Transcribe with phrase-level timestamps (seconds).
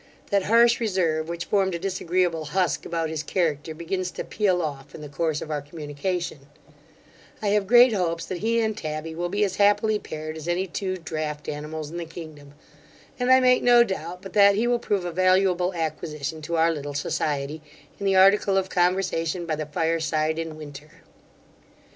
[0.31, 4.95] That harsh reserve, which formed a disagreeable husk about his character, begins to peel off
[4.95, 6.47] in the course of our communication
[7.39, 10.65] I have great hopes that he and Tabby will be as happily paired as any
[10.65, 12.55] two draught animals in the kingdom;
[13.19, 16.71] and I make no doubt but that he will prove a valuable acquisition to our
[16.71, 17.61] little society,
[17.99, 20.89] in the article of conversation, by the fire side in winter.